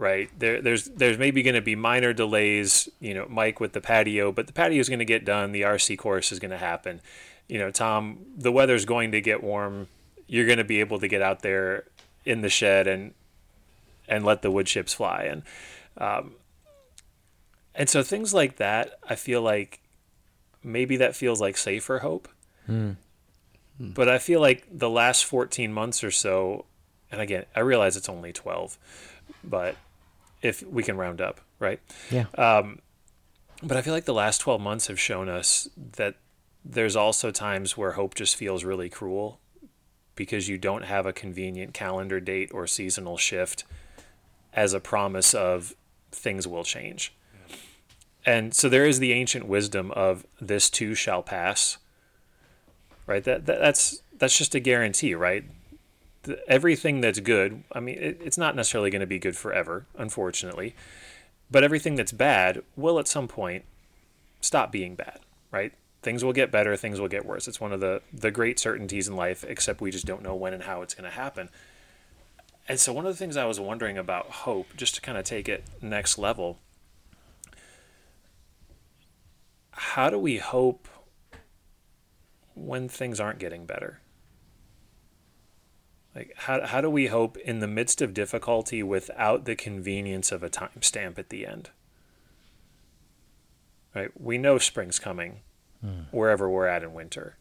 [0.01, 0.29] right?
[0.37, 4.31] There there's there's maybe going to be minor delays, you know, Mike with the patio,
[4.31, 7.01] but the patio is going to get done, the RC course is going to happen.
[7.47, 9.87] You know, Tom, the weather's going to get warm.
[10.27, 11.83] You're going to be able to get out there
[12.25, 13.13] in the shed and
[14.07, 15.43] and let the wood chips fly and
[15.97, 16.31] um,
[17.75, 19.81] and so things like that, I feel like
[20.63, 22.27] maybe that feels like safer hope.
[23.93, 26.65] But I feel like the last 14 months or so,
[27.11, 28.77] and again, I realize it's only 12,
[29.43, 29.75] but
[30.41, 31.79] if we can round up, right?
[32.09, 32.25] Yeah.
[32.37, 32.79] Um,
[33.63, 36.15] but I feel like the last 12 months have shown us that
[36.65, 39.39] there's also times where hope just feels really cruel
[40.15, 43.63] because you don't have a convenient calendar date or seasonal shift
[44.53, 45.73] as a promise of
[46.11, 47.13] things will change.
[48.25, 51.77] And so there is the ancient wisdom of this too shall pass.
[53.07, 53.23] Right?
[53.23, 55.43] That, that that's that's just a guarantee, right?
[56.23, 59.85] The, everything that's good, I mean, it, it's not necessarily going to be good forever,
[59.97, 60.75] unfortunately.
[61.49, 63.65] But everything that's bad will at some point
[64.39, 65.19] stop being bad,
[65.51, 65.73] right?
[66.01, 67.47] Things will get better, things will get worse.
[67.47, 70.53] It's one of the the great certainties in life, except we just don't know when
[70.53, 71.49] and how it's going to happen.
[72.67, 75.25] And so one of the things I was wondering about hope, just to kind of
[75.25, 76.59] take it next level,
[79.71, 80.87] how do we hope
[82.55, 83.99] when things aren't getting better?
[86.15, 90.43] Like how how do we hope in the midst of difficulty without the convenience of
[90.43, 91.69] a timestamp at the end?
[93.95, 94.11] Right?
[94.19, 95.41] We know spring's coming
[95.81, 96.03] hmm.
[96.11, 97.37] wherever we're at in winter.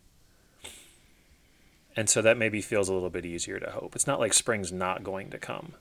[1.97, 3.97] And so that maybe feels a little bit easier to hope.
[3.97, 5.75] It's not like spring's not going to come.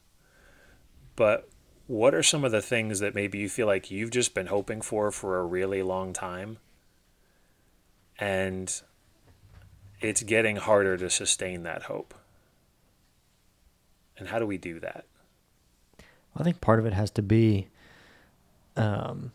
[1.15, 1.49] But
[1.87, 4.81] what are some of the things that maybe you feel like you've just been hoping
[4.81, 6.57] for for a really long time?
[8.17, 8.81] And
[10.01, 12.13] it's getting harder to sustain that hope.
[14.19, 15.05] And how do we do that?
[16.35, 17.67] I think part of it has to be
[18.75, 19.31] um,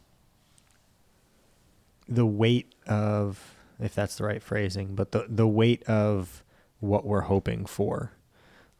[2.09, 6.43] the weight of, if that's the right phrasing, but the the weight of
[6.81, 8.13] what we're hoping for.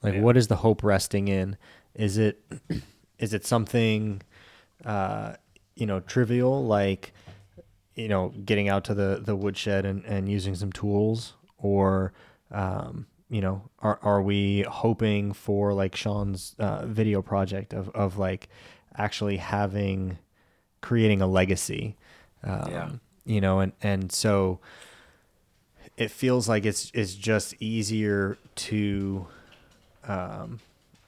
[0.03, 0.21] Like, Yeah.
[0.21, 1.57] what is the hope resting in?
[1.95, 2.43] Is it
[3.19, 4.23] is it something,
[4.85, 5.35] uh,
[5.75, 7.13] you know, trivial like,
[7.95, 12.13] you know, getting out to the the woodshed and and using some tools, or
[12.51, 18.17] um, you know, are are we hoping for like Sean's uh, video project of of
[18.17, 18.49] like
[18.97, 20.19] actually having
[20.83, 21.97] creating a legacy?
[22.45, 22.91] Um, Yeah.
[23.25, 24.61] You know, and and so
[25.97, 29.27] it feels like it's it's just easier to
[30.07, 30.61] um,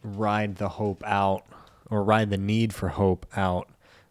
[0.02, 1.44] ride the hope out
[1.90, 3.68] or ride the need for hope out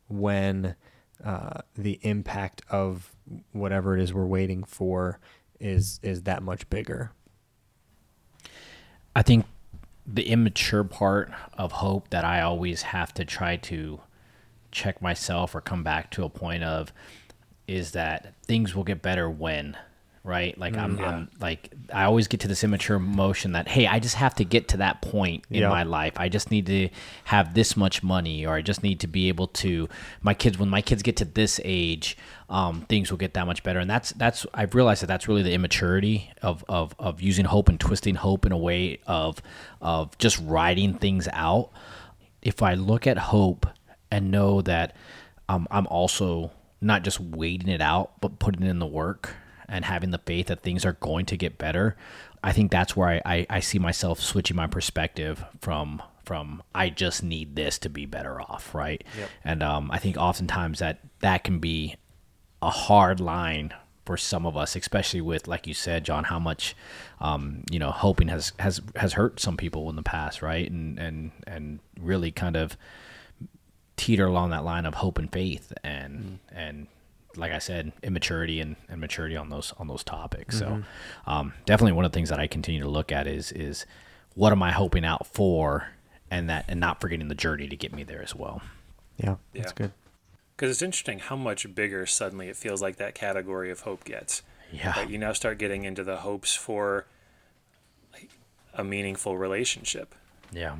[0.07, 0.77] when
[1.21, 3.11] uh, the impact of
[3.51, 5.19] whatever it is we're waiting for
[5.59, 7.11] is is that much bigger.
[9.15, 9.45] I think
[10.05, 14.01] the immature part of hope that I always have to try to
[14.71, 16.91] check myself or come back to a point of
[17.67, 19.77] is that things will get better when
[20.25, 20.57] right?
[20.57, 24.15] Like I'm, I'm like i always get to this immature motion that hey i just
[24.15, 25.69] have to get to that point in Yeah.
[25.69, 26.13] my life.
[26.17, 26.89] I just need to
[27.25, 29.87] have this much money or i just need to be able to
[30.23, 32.17] my kids when my kids get to this age
[32.49, 33.79] um, things will get that much better.
[33.79, 37.69] And that's that's i've realized that that's really the immaturity of of, of using hope
[37.69, 39.41] and twisting hope in a way of
[39.81, 41.69] of just writing things out.
[42.41, 43.67] If I look at hope
[44.11, 44.95] and know that
[45.49, 49.35] um, I'm also not just waiting it out, but putting in the work
[49.67, 51.95] and having the faith that things are going to get better,
[52.43, 56.89] I think that's where I, I, I see myself switching my perspective from from I
[56.89, 59.03] just need this to be better off, right?
[59.43, 61.95] And um, I think oftentimes that that can be
[62.63, 63.73] a hard line
[64.05, 66.75] for some of us, especially with, like you said, John, how much,
[67.19, 70.69] um, you know, hoping has, has, has hurt some people in the past, right?
[70.69, 72.77] And, and, and really kind of
[73.97, 76.87] teeter along that line of hope and faith and, and
[77.35, 80.57] like I said, immaturity and, and maturity on those, on those topics.
[80.59, 80.83] So,
[81.27, 83.85] um, definitely one of the things that I continue to look at is, is
[84.35, 85.89] what am I hoping out for
[86.31, 88.61] and that, and not forgetting the journey to get me there as well.
[89.17, 89.75] Yeah, that's Yeah.
[89.75, 89.91] good.
[90.55, 94.41] Because it's interesting how much bigger suddenly it feels like that category of hope gets.
[94.71, 94.97] Yeah.
[94.97, 95.09] Right?
[95.09, 97.05] You now start getting into the hopes for
[98.13, 98.29] like
[98.73, 100.15] a meaningful relationship,
[100.51, 100.77] Yeah.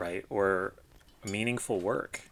[0.00, 0.24] right?
[0.28, 0.74] Or
[1.24, 2.22] meaningful work,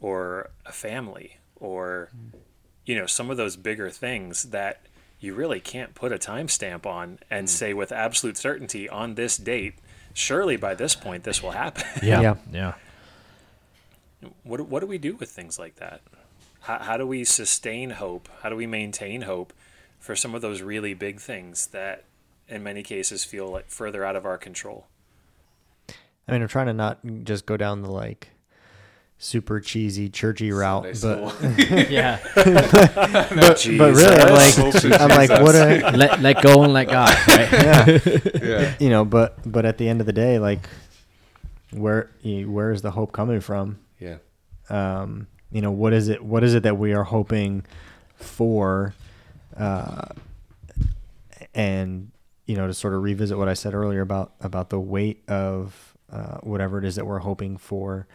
[0.00, 2.10] or a family, or
[2.84, 4.86] you know some of those bigger things that
[5.20, 7.50] you really can't put a timestamp on and mm.
[7.50, 9.74] say with absolute certainty on this date.
[10.14, 11.84] Surely by this point this will happen.
[12.02, 12.20] Yeah.
[12.20, 12.34] Yeah.
[12.50, 12.74] Yeah.
[14.42, 16.00] what do- what do we do with things like that?
[16.60, 18.28] How, how do we sustain hope?
[18.42, 19.52] How do we maintain hope
[19.98, 22.04] for some of those really big things that,
[22.48, 24.86] in many cases, feel like further out of our control?
[25.88, 28.28] I mean, I'm trying to not just go down the like
[29.20, 31.30] super cheesy churchy route, Sunday
[31.68, 31.90] but.
[31.90, 32.18] Yeah.
[32.34, 34.84] but, but really, I'm Jesus.
[34.84, 37.52] like, I'm like, what a, let, let go and let God, right?
[37.52, 37.98] yeah,
[38.42, 38.74] yeah.
[38.80, 39.04] you know.
[39.04, 40.68] But but at the end of the day, like,
[41.70, 43.78] where where is the hope coming from?
[43.98, 44.16] Yeah.
[44.70, 47.64] um, you know what is it what is it that we are hoping
[48.16, 48.94] for
[49.56, 50.06] uh,
[51.54, 52.10] and
[52.46, 55.94] you know to sort of revisit what i said earlier about about the weight of
[56.10, 58.06] uh, whatever it is that we're hoping for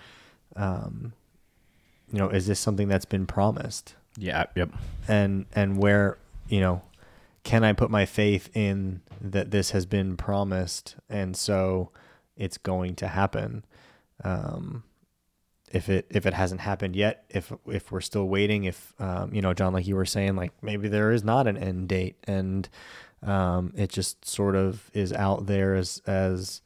[0.55, 1.13] um,
[2.11, 4.45] you know is this something that's been promised Yeah.
[4.55, 4.69] Yep.
[5.07, 6.81] and and where you know
[7.43, 11.89] can i put my faith in that this has been promised and so
[12.37, 13.65] it's going to happen
[14.23, 14.83] um
[15.71, 19.41] if it if it hasn't happened yet if if we're still waiting if um you
[19.41, 22.69] know john like you were saying like maybe there is not an end date and
[23.23, 26.61] um it just sort of is out there as as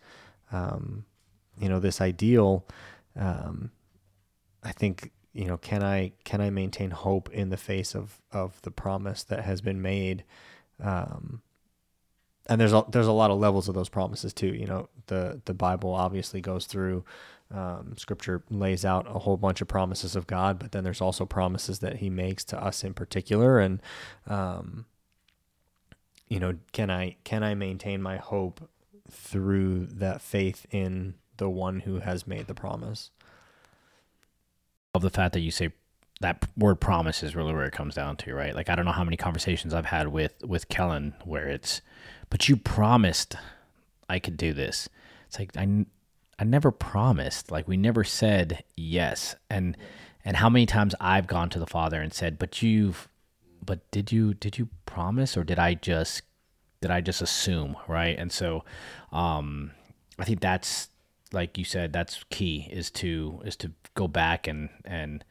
[0.52, 1.06] um
[1.60, 2.66] you know this ideal
[3.18, 3.72] um
[4.64, 8.62] I think you know can I can I maintain hope in the face of of
[8.64, 10.24] the promise that has been made?
[10.84, 11.42] Um
[12.48, 15.42] and there's a, there's a lot of levels of those promises too you know the
[15.46, 17.04] the Bible obviously goes through
[17.52, 21.26] um, scripture lays out a whole bunch of promises of God but then there's also
[21.26, 23.60] promises that he makes to us in particular.
[23.60, 23.82] And
[24.28, 24.86] um
[26.28, 28.70] you know can I can I maintain my hope
[29.12, 33.12] through that faith in the one who has made the promise
[34.94, 35.72] of the fact that you say
[36.22, 38.54] that word promise is really where it comes down to, right?
[38.54, 41.82] Like I don't know how many conversations I've had with with Kellen where it's,
[42.30, 43.36] but you promised
[44.10, 44.90] I could do this.
[45.28, 45.86] It's like I
[46.40, 47.52] I never promised.
[47.52, 49.36] Like we never said yes.
[49.50, 49.78] And
[50.26, 53.08] and how many times I've gone to the Father and said, but you've,
[53.66, 56.24] but did you did you promise or did I just
[56.82, 58.18] did I just assume, right?
[58.18, 58.64] And so,
[59.12, 59.72] um,
[60.18, 60.90] I think that's
[61.32, 65.24] like you said, that's key is to is to go back and and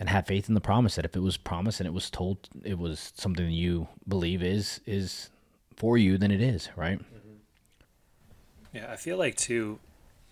[0.00, 2.48] and have faith in the promise that if it was promised and it was told
[2.64, 5.30] it was something that you believe is is
[5.76, 6.98] for you, then it is, right?
[6.98, 7.36] Mm-hmm.
[8.74, 9.78] Yeah, I feel like too,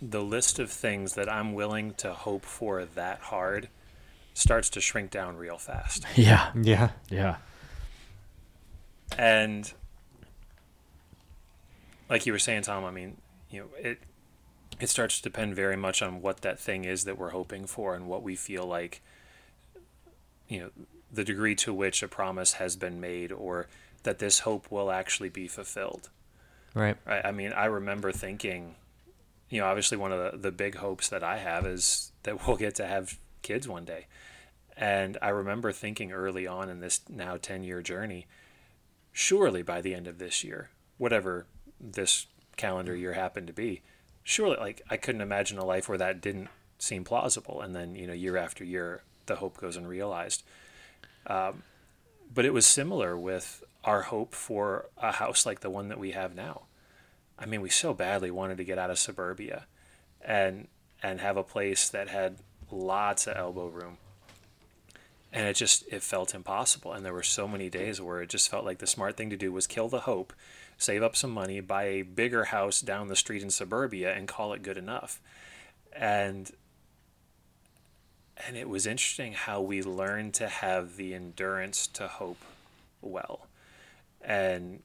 [0.01, 3.69] the list of things that I'm willing to hope for that hard
[4.35, 6.05] starts to shrink down real fast.
[6.17, 6.51] Yeah.
[6.61, 6.91] Yeah.
[7.11, 7.37] Yeah.
[9.17, 9.73] And
[12.11, 13.17] like you were saying, Tom, I mean,
[13.51, 13.99] you know, it
[14.81, 17.95] it starts to depend very much on what that thing is that we're hoping for
[17.95, 19.01] and what we feel like
[20.49, 20.71] you know,
[21.13, 23.67] the degree to which a promise has been made or
[24.03, 26.11] that this hope will actually be fulfilled.
[26.75, 26.97] Right.
[27.07, 27.25] Right.
[27.25, 28.77] I mean, I remember thinking,
[29.49, 32.57] you know, obviously one of the, the big hopes that I have is that we'll
[32.57, 34.07] get to have kids one day.
[34.77, 38.27] And I remember thinking early on in this now 10 year journey,
[39.13, 41.47] surely by the end of this year, whatever
[41.81, 43.83] this calendar year happened to be,
[44.27, 46.49] surely, like, I couldn't imagine a life where that didn't
[46.81, 47.61] seem plausible.
[47.61, 50.43] And then, you know, year after year, the hope goes unrealized.
[51.29, 51.63] Um,
[52.35, 56.11] but it was similar with our hope for a house like the one that we
[56.11, 56.63] have now.
[57.39, 59.67] I mean, we so badly wanted to get out of suburbia
[60.21, 60.67] and
[61.03, 63.99] and have a place that had lots of elbow room.
[65.33, 68.51] And it just it felt impossible and there were so many days where it just
[68.51, 70.33] felt like the smart thing to do was kill the hope,
[70.79, 74.53] save up some money, buy a bigger house down the street in suburbia and call
[74.53, 75.21] it good enough.
[75.93, 76.51] And
[78.47, 82.43] and it was interesting how we learned to have the endurance to hope
[83.01, 83.47] well.
[84.21, 84.83] And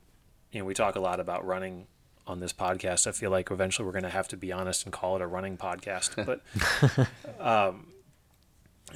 [0.52, 1.88] you know, we talk a lot about running
[2.28, 3.08] on this podcast.
[3.08, 5.28] I feel like eventually we're going to have to be honest and call it a
[5.28, 6.26] running podcast.
[6.26, 6.42] But
[7.40, 7.88] um,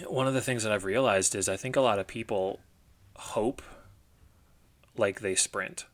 [0.07, 2.59] one of the things that I've realized is I think a lot of people
[3.15, 3.61] hope
[4.97, 5.85] like they sprint,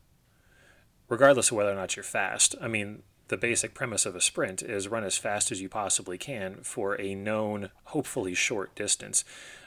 [1.12, 2.54] regardless of whether or not you're fast.
[2.58, 6.16] I mean, the basic premise of a sprint is run as fast as you possibly
[6.16, 9.22] can for a known, hopefully short distance.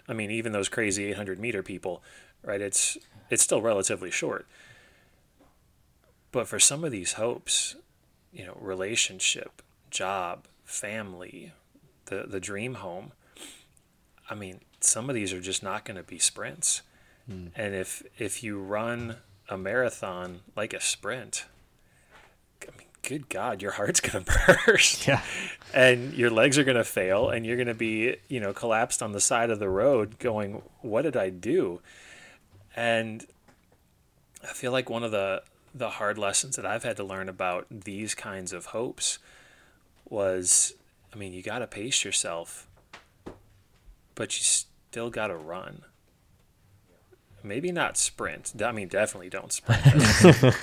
[0.08, 2.02] I mean, even those crazy 800 meter people,
[2.44, 2.60] right?
[2.60, 2.98] It's
[3.30, 4.48] it's still relatively short.
[6.32, 7.76] But for some of these hopes,
[8.34, 11.54] you know, relationship, job, family,
[12.06, 13.12] the the dream home,
[14.32, 16.82] I mean, some of these are just not going to be sprints.
[17.30, 17.52] Mm.
[17.56, 19.18] And if if you run
[19.50, 21.46] a marathon like a sprint,
[22.64, 25.08] I mean, good God, your heart's going to burst.
[25.08, 25.22] Yeah.
[25.74, 29.02] And your legs are going to fail and you're going to be, you know, collapsed
[29.02, 31.82] on the side of the road going, what did I do?
[32.76, 33.26] And
[34.44, 35.44] I feel like one of the,
[35.74, 39.20] the hard lessons that I've had to learn about these kinds of hopes
[40.08, 40.74] was,
[41.14, 42.68] I mean, you got to pace yourself,
[44.14, 45.84] but you still got to run.
[47.46, 48.54] Maybe not sprint.
[48.62, 49.86] I mean, definitely don't sprint.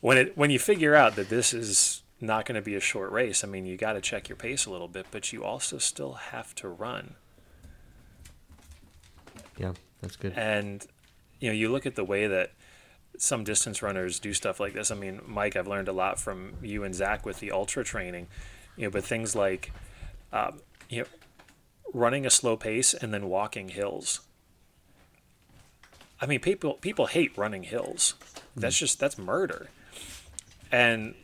[0.00, 3.10] when it when you figure out that this is not going to be a short
[3.12, 5.78] race, I mean, you got to check your pace a little bit, but you also
[5.78, 7.14] still have to run.
[9.56, 10.32] Yeah, that's good.
[10.36, 10.86] And
[11.40, 12.52] you know, you look at the way that
[13.16, 14.90] some distance runners do stuff like this.
[14.90, 18.28] I mean, Mike, I've learned a lot from you and Zach with the ultra training.
[18.76, 19.72] You know, but things like,
[20.32, 21.08] um, you know,
[21.92, 24.20] running a slow pace and then walking hills.
[26.20, 28.14] I mean, people people hate running hills.
[28.56, 29.68] That's just that's murder.
[30.70, 31.14] And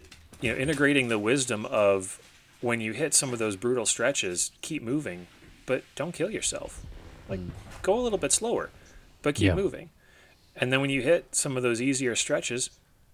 [0.40, 2.20] you know integrating the wisdom of
[2.60, 5.26] when you hit some of those brutal stretches keep moving
[5.66, 6.84] but don't kill yourself.
[7.28, 7.40] Like
[7.82, 8.70] go a little bit slower
[9.22, 9.54] but keep yeah.
[9.54, 9.90] moving.
[10.56, 12.70] And then when you hit some of those easier stretches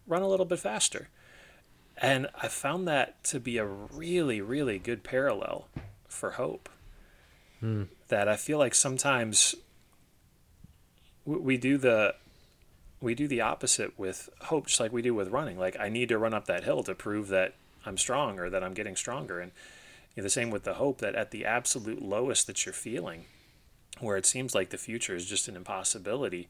[0.07, 1.09] run a little bit faster.
[1.97, 5.69] And i found that to be a really really good parallel
[6.09, 6.69] for hope.
[7.63, 7.89] Mm.
[8.09, 9.55] that i feel like sometimes
[11.25, 12.15] we do the
[13.01, 15.59] we do the opposite with hope, just like we do with running.
[15.59, 17.55] Like I need to run up that hill to prove that
[17.87, 19.41] I'm strong or that I'm getting stronger.
[19.41, 19.53] And
[20.15, 23.25] you know, the same with the hope that at the absolute lowest that you're feeling,
[24.01, 26.49] where it seems like the future is just an impossibility,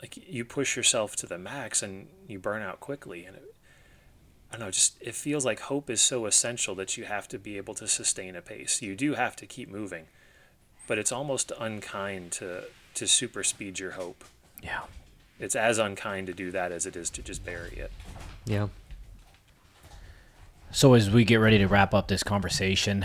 [0.00, 3.24] like you push yourself to the max and you burn out quickly.
[3.24, 3.54] And it,
[4.50, 7.38] I don't know, just it feels like hope is so essential that you have to
[7.38, 8.82] be able to sustain a pace.
[8.82, 10.06] You do have to keep moving,
[10.88, 12.64] but it's almost unkind to
[12.94, 14.24] to super speed your hope.
[14.62, 14.82] Yeah
[15.42, 17.90] it's as unkind to do that as it is to just bury it.
[18.46, 18.68] Yeah.
[20.70, 23.04] So as we get ready to wrap up this conversation,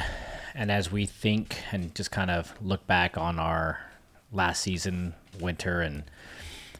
[0.54, 3.80] and as we think and just kind of look back on our
[4.32, 6.04] last season, winter, and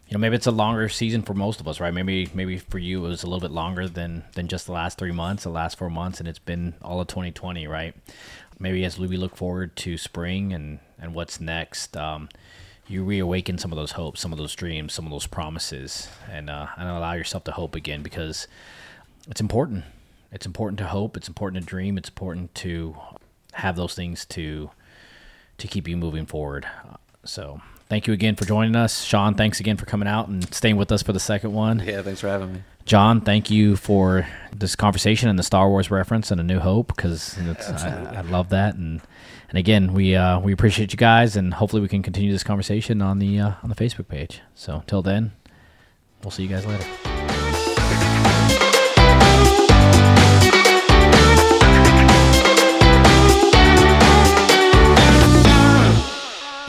[0.08, 1.94] you know maybe it's a longer season for most of us, right?
[1.94, 5.00] Maybe maybe for you it was a little bit longer than than just the last
[5.00, 7.96] three months, the last four months, and it's been all of 2020, right?
[8.60, 11.98] Maybe as we look forward to spring and and what's next.
[11.98, 12.30] Um,
[12.88, 16.50] you reawaken some of those hopes, some of those dreams, some of those promises, and
[16.50, 18.48] uh, and allow yourself to hope again because
[19.30, 19.86] it's important.
[20.32, 21.18] It's important to hope.
[21.18, 21.98] It's important to dream.
[21.98, 22.96] It's important to
[23.54, 24.70] have those things to
[25.58, 26.68] to keep you moving forward.
[27.26, 29.36] So thank you again for joining us, Sean.
[29.36, 31.80] Thanks again for coming out and staying with us for the second one.
[31.80, 32.64] Yeah, thanks for having me.
[32.86, 34.26] John, thank you for
[34.56, 38.48] this conversation and the Star Wars reference and A New Hope because I, I, love
[38.50, 39.02] that and
[39.50, 43.02] and again we uh, we appreciate you guys and hopefully we can continue this conversation
[43.02, 44.42] on the uh, on the Facebook page.
[44.56, 45.34] So till then,
[46.24, 46.86] we'll see you guys later.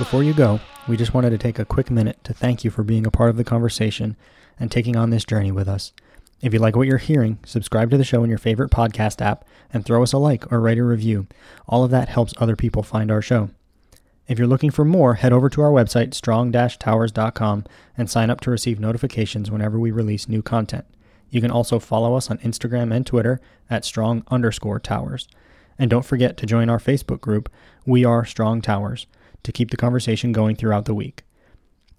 [0.09, 2.83] Before you go, we just wanted to take a quick minute to thank you for
[2.83, 4.17] being a part of the conversation
[4.59, 5.93] and taking on this journey with us.
[6.41, 9.45] If you like what you're hearing, subscribe to the show in your favorite podcast app
[9.71, 11.27] and throw us a like or write a review.
[11.69, 13.51] All of that helps other people find our show.
[14.27, 17.65] If you're looking for more, head over to our website, strong-towers.com,
[17.99, 20.87] and sign up to receive notifications whenever we release new content.
[21.29, 25.29] You can also follow us on Instagram and Twitter at strong underscore towers.
[25.79, 27.53] And don't forget to join our Facebook group,
[27.85, 29.07] We Are Strong Towers,
[29.43, 31.23] to keep the conversation going throughout the week.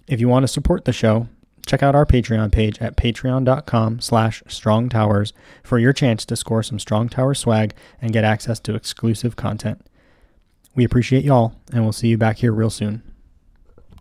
[0.07, 1.27] If you want to support the show,
[1.65, 5.33] check out our Patreon page at patreon.com slash strongtowers
[5.63, 9.85] for your chance to score some Strong Tower swag and get access to exclusive content.
[10.75, 13.03] We appreciate y'all, and we'll see you back here real soon.